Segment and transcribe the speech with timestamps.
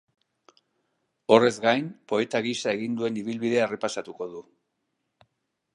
[1.35, 4.43] Horrez gain, poeta gisa egin duen ibilbidea errepasatuko du.